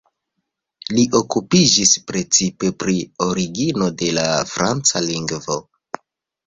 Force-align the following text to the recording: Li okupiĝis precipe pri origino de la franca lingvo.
Li 0.99 1.03
okupiĝis 1.19 1.91
precipe 2.13 2.73
pri 2.85 2.97
origino 3.29 3.93
de 4.03 4.13
la 4.21 4.29
franca 4.57 5.09
lingvo. 5.11 5.65